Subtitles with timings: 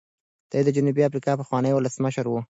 [0.51, 2.33] دی د جنوبي افریقا پخوانی ولسمشر و.